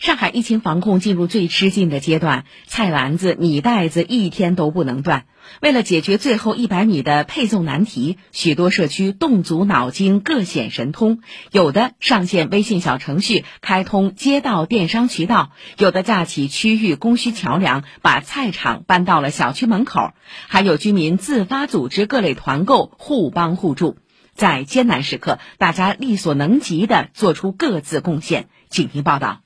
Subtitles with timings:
[0.00, 5.26] 上海疫情防控进入最吃劲的阶段，菜篮子、米袋子一天都不能断。
[5.60, 11.20] 为了解决最后一百米的配送难题，许多社区动足脑筋，各显神通。
[11.52, 20.14] 有的上线微信小程序，开通街道电商渠道；有的架起区域供需桥梁，把菜场搬到了小区门口；
[20.48, 23.98] 还有居民自发组织各类团购，互帮互助。
[24.34, 28.48] 在艰难时刻，大家力所能及的做出各自贡献。
[28.70, 29.40] 请听报道。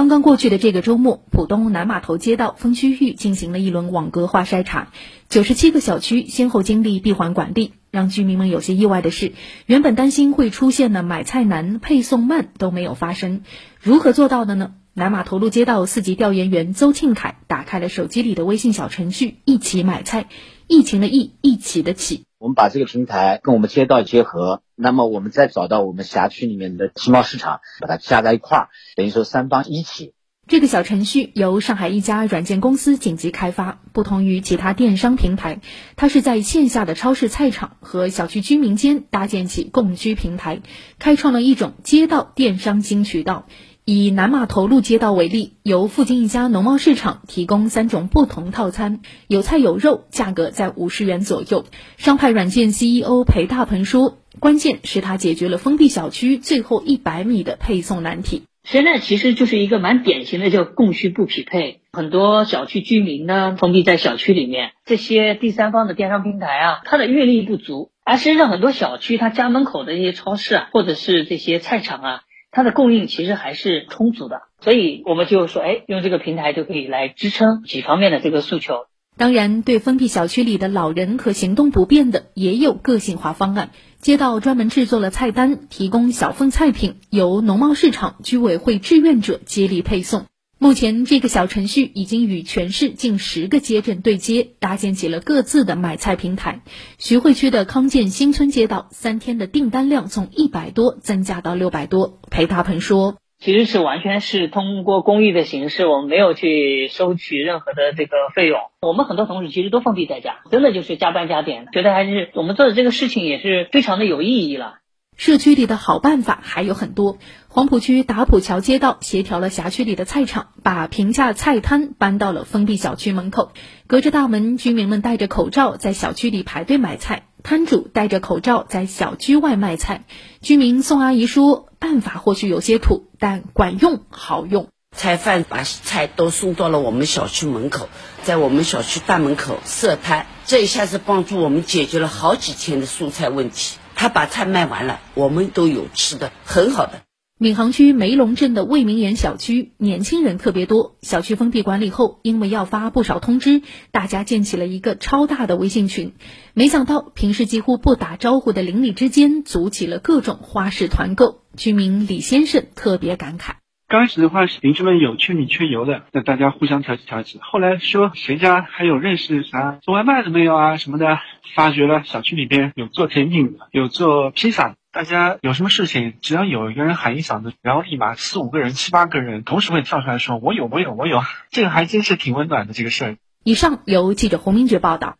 [0.00, 4.88] 刚刚过去的这个周末，浦东南码头街道分区域进行了一轮网格化筛查，
[5.28, 7.74] 九十七个小区先后经历闭环管理。
[7.90, 9.32] 让居民们有些意外的是，
[9.66, 13.42] 原本担心会出现的买菜难、配送慢都没有发生。
[13.78, 14.72] 如何做到的呢？
[15.00, 20.28] 南码头路街道四级调研员邹庆凯打开了手机里的微信小程序“一起买菜”，
[20.68, 22.26] 疫情的“疫”，一起的“起”。
[22.38, 30.12] 我们把这个平台跟我们街道结合，那么我们再找到我们辖区里面的集贸市场，把它加在一块儿，等于说三方一起。
[30.46, 35.60] 这个小程序由上海一家软件公司紧急开发，不同于其他电商平台，
[35.96, 40.60] 它是在线下的超市、菜场和小区居民间搭建起共居平台，
[40.98, 43.46] 开创了一种街道电商新渠道。
[43.92, 51.64] 以南码头路街道为例，由附近一家农贸市场提供三种不同套餐，有菜有肉，价格在五十元左右。
[51.96, 58.44] 商派软件 CEO 裴大鹏说：“关键是他解决了封闭小区最后一百米的配送难题。
[58.62, 72.20] 现在其实就是一个蛮典型的叫供需不匹配，很多小区居民呢封闭在小区里面，这些第三方的电商平台啊，它的阅历不足，而实际上很多小区它家门口的一些超市啊，或者是这些菜场啊。”
[72.52, 78.86] 它的供应其实还是充足的，所以我们就说，哎，用这个平台就可以来支撑几方面的这个诉求。
[79.16, 83.70] 当然，对封闭小区里的老人和行动不便的，也有个性化方案。
[83.98, 90.24] 街道专门制作了菜单，提供小份菜品，由农贸市场居委会志愿者接力配送。
[90.62, 96.60] 目前，这个小程序已经与全市近十个街镇对接，搭建起了各自的买菜平台。
[96.98, 102.18] 徐汇区的康健新村街道三天的订单量从一百多增加到六百多。
[102.30, 108.60] 裴大鹏说：“其实是完全是通过公益的形式，我们没有去收取任何的这个费用。
[108.82, 114.74] 我们很多同事其实都封闭在家，真的就是加班加点，觉得还是我们做的这个事情也是非常的有意义了。”
[115.20, 117.18] 社区里的好办法还有很多。
[117.48, 123.52] 黄浦区打浦桥街道协调了辖区里的菜场，把平价菜摊搬到了封闭小区门口，
[123.86, 130.06] 隔着大门，居民们戴着口罩在小区里排队买菜，摊主戴着口罩在小区外卖菜。
[130.40, 134.68] 居民宋阿姨说：“办法或许有些土，但管用，好用。
[134.96, 137.90] 菜贩把菜都送到了我们小区门口，
[138.22, 147.02] 在我们小区大门口设摊，这一下子帮助我们解决了好几天的蔬菜问题。”他把菜卖完了，我们都有吃的，很好的。
[147.36, 150.96] 闵行区梅陇镇的魏明园小区，年轻人特别多。
[151.02, 156.14] 小区封闭管理后，因为要发不少通知，大家建起了一个超大的微信群。
[156.54, 161.42] 没想到，平时几乎不打招呼的邻里之间，组起了各种花式团购。
[161.54, 163.59] 居民李先生特别感慨。
[163.90, 167.40] 刚开始的话，邻居们有缺米缺油的，那大家互相调剂调剂。
[167.42, 171.18] 后来说谁家还有认识啥做外卖的没有啊什么的，
[171.56, 174.76] 发觉了小区里边有做甜品的，有做披萨的。
[174.92, 181.20] 大家有什么事情，只要有一个人喊一嗓子，然后立马四五个人、七八个人同时会跳出来说：“我有，我有，我有。”
[181.50, 183.16] 这个还真是挺温暖的这个事儿。
[183.42, 185.16] 以上由记者洪明觉报道。